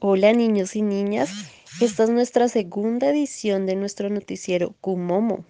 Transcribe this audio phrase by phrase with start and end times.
[0.00, 1.28] Hola niños y niñas,
[1.80, 5.44] esta es nuestra segunda edición de nuestro noticiero Kumomo.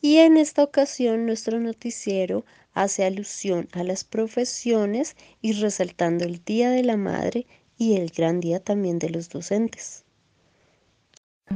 [0.00, 6.70] Y en esta ocasión nuestro noticiero hace alusión a las profesiones y resaltando el Día
[6.70, 7.46] de la Madre
[7.78, 10.04] y el gran día también de los docentes.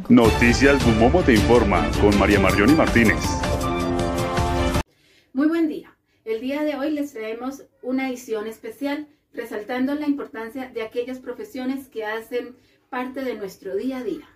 [0.09, 3.19] Noticias Kumomo te informa con María Marioni Martínez.
[5.33, 5.93] Muy buen día.
[6.25, 9.09] El día de hoy les traemos una edición especial
[9.39, 12.59] resaltando la importancia de aquellas profesiones que hacen
[12.91, 14.29] parte de nuestro día a día.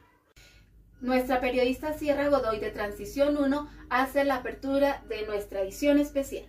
[1.00, 6.46] Nuestra periodista Sierra Godoy de Transición 1 hace la apertura de nuestra edición especial.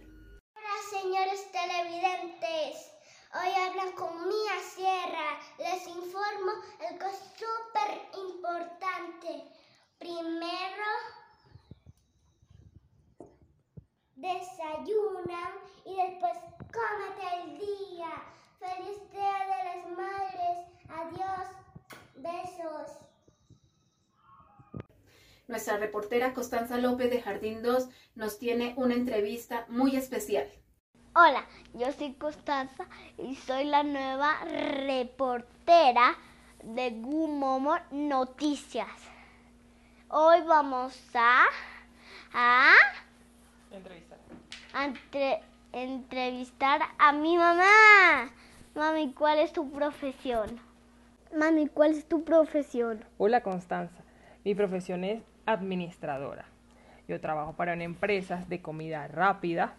[0.55, 2.91] Hola señores televidentes,
[3.33, 5.39] hoy hablan con Mía Sierra.
[5.57, 6.51] Les informo
[6.91, 7.89] algo súper
[8.29, 9.49] importante.
[9.97, 10.89] Primero,
[14.15, 15.53] desayunan
[15.85, 16.33] y después
[16.71, 18.23] cómete el día.
[18.63, 20.57] Feliz Día de las Madres.
[20.87, 21.47] Adiós.
[22.15, 22.97] Besos.
[25.47, 30.47] Nuestra reportera Constanza López de Jardín 2 nos tiene una entrevista muy especial.
[31.15, 32.85] Hola, yo soy Constanza
[33.17, 34.35] y soy la nueva
[34.85, 36.15] reportera
[36.63, 38.87] de Gumomo Noticias.
[40.07, 41.45] Hoy vamos a,
[42.33, 42.73] a
[43.69, 44.17] Entrevistar.
[44.73, 48.31] a entre- entrevistar a mi mamá.
[48.75, 50.59] Mami, ¿cuál es tu profesión?
[51.35, 53.03] Mami, ¿cuál es tu profesión?
[53.17, 54.03] Hola Constanza,
[54.43, 56.45] mi profesión es administradora.
[57.07, 59.73] Yo trabajo para una empresa de comida rápida.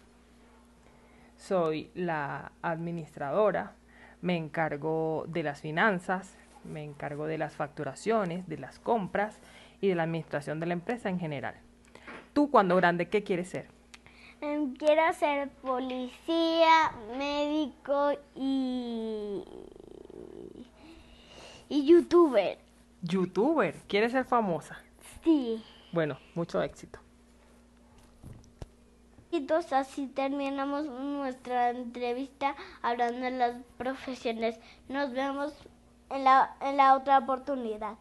[1.37, 3.73] Soy la administradora,
[4.21, 9.39] me encargo de las finanzas, me encargo de las facturaciones, de las compras
[9.81, 11.55] y de la administración de la empresa en general.
[12.33, 13.67] Tú cuando grande, ¿qué quieres ser?
[14.41, 19.43] Em, Quiero ser policía, médico y.
[21.69, 22.57] y youtuber.
[23.01, 24.77] Youtuber, ¿quieres ser famosa?
[25.25, 25.61] Sí.
[25.91, 26.99] Bueno, mucho éxito.
[29.31, 34.59] Y entonces así terminamos nuestra entrevista hablando de las profesiones.
[34.87, 35.51] Nos vemos
[36.09, 37.95] en la, en la otra oportunidad.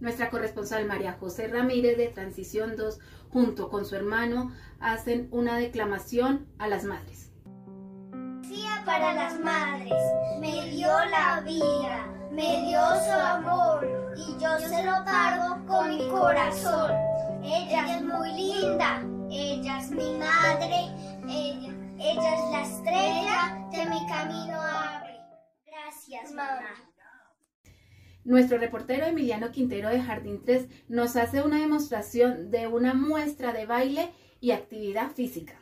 [0.00, 2.98] Nuestra corresponsal María José Ramírez de Transición 2
[3.30, 7.31] junto con su hermano hacen una declamación a las madres.
[8.84, 10.02] Para las madres,
[10.40, 16.08] me dio la vida, me dio su amor y yo se lo pago con mi
[16.08, 16.90] corazón.
[17.44, 20.90] Ella es muy linda, ella es mi madre,
[21.28, 25.16] ella, ella es la estrella de mi camino abre.
[25.64, 26.92] Gracias, mamá.
[28.24, 33.64] Nuestro reportero Emiliano Quintero de Jardín 3 nos hace una demostración de una muestra de
[33.66, 35.54] baile y actividad física.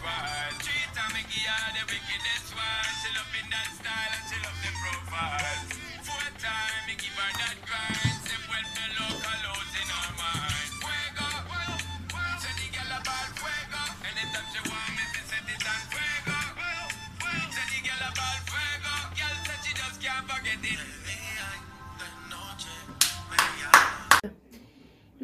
[0.00, 2.29] Cheat and make the wicked.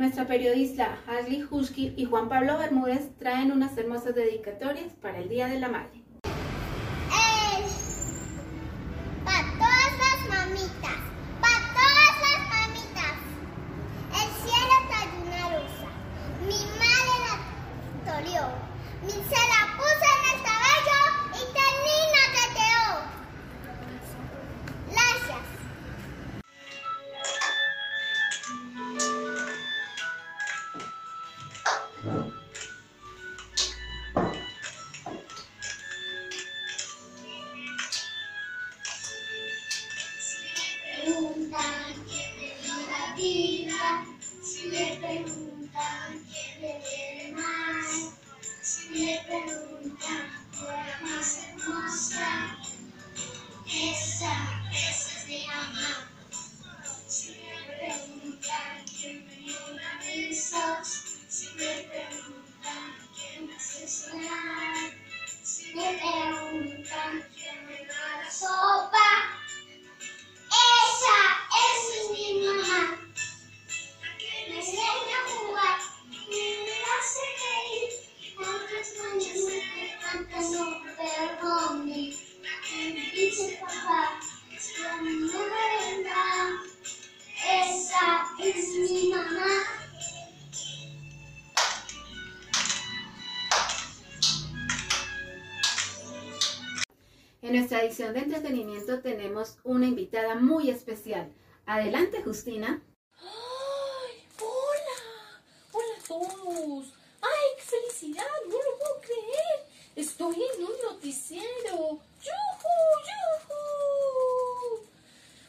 [0.07, 5.49] Nuestra periodista Ashley Husky y Juan Pablo Bermúdez traen unas hermosas dedicatorias para el Día
[5.49, 6.06] de la Madre.
[97.77, 101.31] Nuestra edición de entretenimiento tenemos una invitada muy especial.
[101.67, 102.83] Adelante, Justina.
[103.19, 104.27] ¡Ay!
[104.41, 105.43] ¡Hola!
[105.73, 106.87] ¡Hola a todos!
[107.21, 108.25] ¡Ay, qué felicidad!
[108.47, 109.67] ¡No lo puedo creer!
[109.95, 112.01] Estoy en un noticiero.
[112.23, 112.77] ¡Yujú!
[113.11, 114.87] ¡Yujú!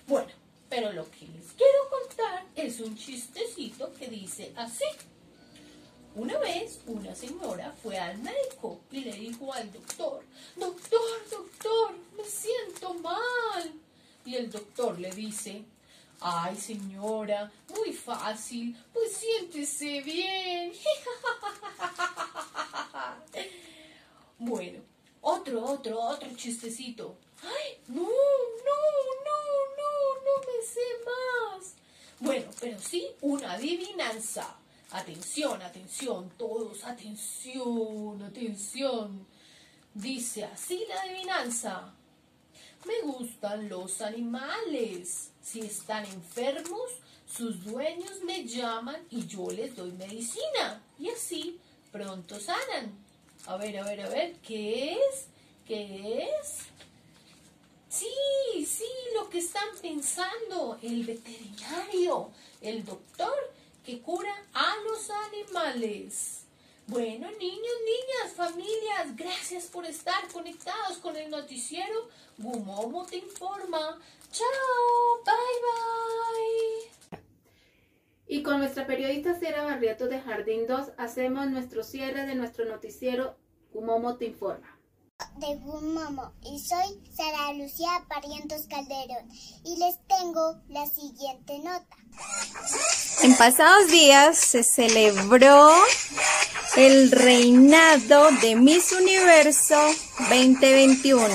[0.08, 0.32] Bueno,
[0.68, 4.86] pero lo que les quiero contar es un chistecito que dice así.
[6.16, 10.24] Una vez una señora fue al médico y le dijo al doctor,
[10.58, 13.74] doctor, doctor, siento mal.
[14.26, 15.64] Y el doctor le dice,
[16.20, 20.74] ay señora, muy fácil, pues siéntese bien.
[24.40, 24.80] bueno,
[25.22, 27.16] otro, otro, otro chistecito.
[27.44, 28.80] Ay, no, no,
[29.28, 29.40] no,
[29.78, 29.92] no,
[30.26, 31.76] no me sé más.
[32.20, 34.56] Bueno, pero sí una adivinanza.
[34.92, 39.28] Atención, atención, todos, atención, atención.
[39.94, 41.94] Dice así la adivinanza.
[42.86, 45.32] Me gustan los animales.
[45.42, 46.92] Si están enfermos,
[47.26, 50.82] sus dueños me llaman y yo les doy medicina.
[51.00, 51.60] Y así
[51.92, 52.92] pronto sanan.
[53.46, 55.28] A ver, a ver, a ver, ¿qué es?
[55.66, 56.68] ¿Qué es?
[57.90, 58.86] Sí, sí,
[59.16, 62.30] lo que están pensando, el veterinario,
[62.62, 63.34] el doctor
[63.86, 66.37] que cura a los animales.
[66.88, 72.08] Bueno, niños, niñas, familias, gracias por estar conectados con el noticiero.
[72.38, 74.00] Gumomo te informa.
[74.32, 75.36] Chao, bye
[77.12, 77.20] bye.
[78.28, 83.36] Y con nuestra periodista Sierra Barriatos de Jardín 2 hacemos nuestro cierre de nuestro noticiero
[83.74, 84.77] Gumomo te informa
[85.40, 89.30] de Gumomo y soy Sara Lucía Parientos Calderón
[89.64, 91.98] y les tengo la siguiente nota.
[93.22, 95.72] En pasados días se celebró
[96.76, 99.80] el reinado de Miss Universo
[100.30, 101.28] 2021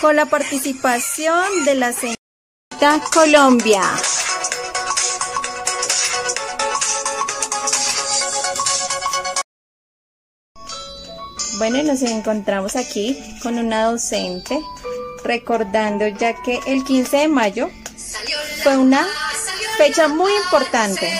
[0.00, 3.82] con la participación de la señorita Colombia.
[11.60, 14.58] Bueno, nos encontramos aquí con una docente
[15.22, 17.68] recordando ya que el 15 de mayo
[18.62, 19.06] fue una
[19.76, 21.12] fecha muy importante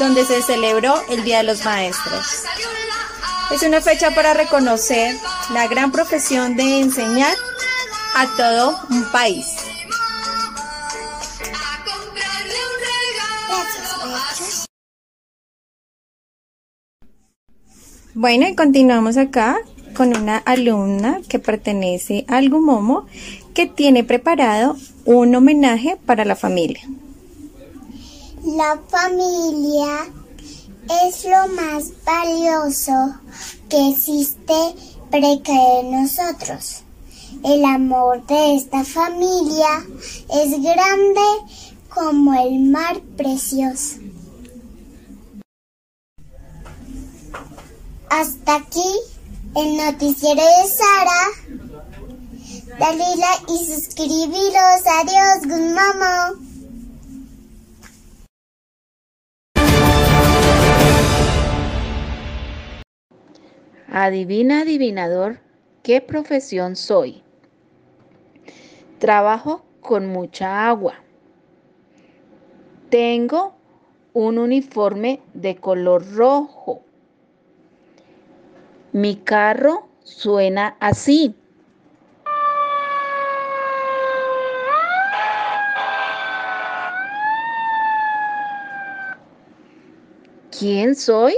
[0.00, 2.26] donde se celebró el Día de los Maestros.
[3.52, 5.14] Es una fecha para reconocer
[5.54, 7.36] la gran profesión de enseñar
[8.16, 9.46] a todo un país.
[18.14, 19.58] Bueno, y continuamos acá
[19.94, 23.06] con una alumna que pertenece al Gumomo
[23.54, 26.80] que tiene preparado un homenaje para la familia.
[28.44, 30.08] La familia
[31.06, 33.14] es lo más valioso
[33.68, 34.54] que existe
[35.08, 36.82] para nosotros.
[37.44, 39.86] El amor de esta familia
[40.34, 41.20] es grande
[41.88, 44.09] como el mar precioso.
[48.10, 48.90] Hasta aquí
[49.54, 51.22] el noticiero de Sara.
[52.76, 54.82] Dalila y suscribiros.
[54.98, 56.32] Adiós, good mama.
[63.92, 65.38] Adivina, adivinador,
[65.84, 67.22] ¿qué profesión soy?
[68.98, 70.94] Trabajo con mucha agua.
[72.90, 73.54] Tengo
[74.12, 76.82] un uniforme de color rojo.
[78.92, 81.34] Mi carro suena así.
[90.58, 91.34] ¿Quién soy?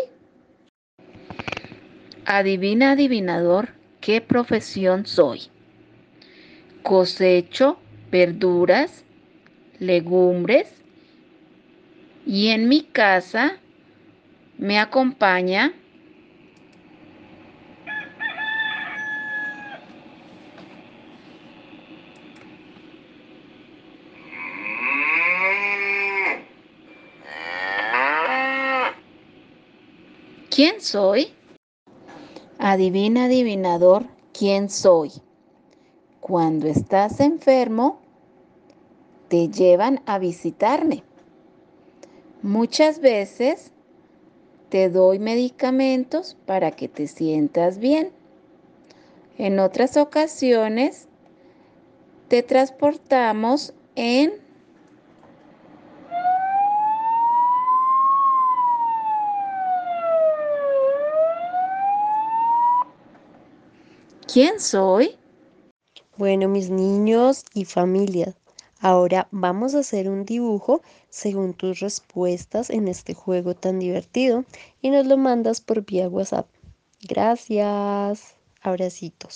[2.25, 3.69] Adivina, adivinador,
[4.01, 5.43] ¿qué profesión soy?
[6.83, 7.79] Cosecho
[8.11, 9.05] verduras,
[9.79, 10.73] legumbres
[12.25, 13.59] y en mi casa
[14.57, 15.75] me acompaña
[30.55, 31.33] ¿Quién soy?
[32.59, 34.05] Adivina, adivinador,
[34.39, 35.11] ¿quién soy?
[36.21, 38.03] Cuando estás enfermo,
[39.29, 41.05] te llevan a visitarme.
[42.43, 43.73] Muchas veces
[44.69, 48.13] te doy medicamentos para que te sientas bien.
[49.39, 51.09] En otras ocasiones,
[52.29, 54.42] te transportamos en
[64.33, 65.19] ¿Quién soy?
[66.17, 68.35] Bueno, mis niños y familia,
[68.81, 74.47] ahora vamos a hacer un dibujo según tus respuestas en este juego tan divertido
[74.81, 76.47] y nos lo mandas por vía WhatsApp.
[77.03, 78.35] Gracias.
[78.63, 79.35] Abracitos.